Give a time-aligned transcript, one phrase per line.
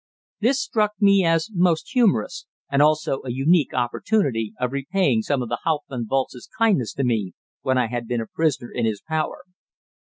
[0.39, 5.51] This struck me as most humorous, and also a unique opportunity of repaying some of
[5.63, 9.43] Hauptmann Walz's kindness to me when I had been a prisoner in his power.